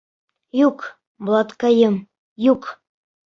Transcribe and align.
Юҡ, 0.59 0.85
Булатҡайым, 1.27 2.01
юҡ! 2.47 2.73